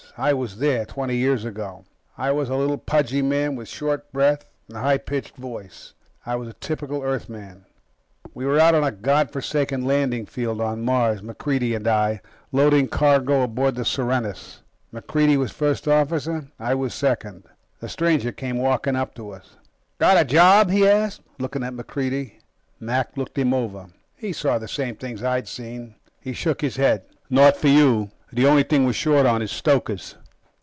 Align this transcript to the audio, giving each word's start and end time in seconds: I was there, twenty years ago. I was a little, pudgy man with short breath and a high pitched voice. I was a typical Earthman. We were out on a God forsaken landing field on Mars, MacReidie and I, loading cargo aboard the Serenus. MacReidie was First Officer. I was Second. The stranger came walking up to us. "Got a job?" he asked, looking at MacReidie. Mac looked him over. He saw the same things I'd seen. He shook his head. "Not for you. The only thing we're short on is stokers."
I 0.17 0.33
was 0.33 0.57
there, 0.57 0.85
twenty 0.85 1.15
years 1.15 1.45
ago. 1.45 1.85
I 2.17 2.31
was 2.31 2.49
a 2.49 2.57
little, 2.57 2.77
pudgy 2.77 3.21
man 3.21 3.55
with 3.55 3.69
short 3.69 4.11
breath 4.11 4.43
and 4.67 4.75
a 4.77 4.81
high 4.81 4.97
pitched 4.97 5.37
voice. 5.37 5.93
I 6.25 6.35
was 6.35 6.49
a 6.49 6.53
typical 6.53 7.01
Earthman. 7.01 7.63
We 8.33 8.45
were 8.45 8.59
out 8.59 8.75
on 8.75 8.83
a 8.83 8.91
God 8.91 9.31
forsaken 9.31 9.85
landing 9.85 10.25
field 10.25 10.59
on 10.59 10.81
Mars, 10.83 11.21
MacReidie 11.21 11.77
and 11.77 11.87
I, 11.87 12.19
loading 12.51 12.89
cargo 12.89 13.43
aboard 13.43 13.75
the 13.75 13.85
Serenus. 13.85 14.59
MacReidie 14.93 15.37
was 15.39 15.51
First 15.53 15.87
Officer. 15.87 16.51
I 16.59 16.75
was 16.75 16.93
Second. 16.93 17.45
The 17.79 17.87
stranger 17.87 18.33
came 18.33 18.57
walking 18.57 18.97
up 18.97 19.15
to 19.15 19.29
us. 19.31 19.55
"Got 19.97 20.17
a 20.21 20.25
job?" 20.25 20.69
he 20.71 20.85
asked, 20.85 21.21
looking 21.39 21.63
at 21.63 21.73
MacReidie. 21.73 22.33
Mac 22.81 23.15
looked 23.15 23.37
him 23.37 23.53
over. 23.53 23.87
He 24.17 24.33
saw 24.33 24.57
the 24.57 24.67
same 24.67 24.97
things 24.97 25.23
I'd 25.23 25.47
seen. 25.47 25.95
He 26.19 26.33
shook 26.33 26.59
his 26.59 26.75
head. 26.75 27.05
"Not 27.29 27.55
for 27.55 27.69
you. 27.69 28.11
The 28.33 28.45
only 28.45 28.63
thing 28.63 28.85
we're 28.85 28.93
short 28.93 29.25
on 29.25 29.41
is 29.41 29.51
stokers." 29.51 30.15